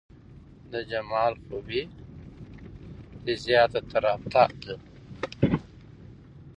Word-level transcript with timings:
د 0.71 0.73
جمال 0.91 1.33
خوبي 1.43 1.83
دې 3.23 3.33
زياته 3.43 3.79
تر 3.91 4.03
افتاب 4.15 4.51
ده 4.65 4.75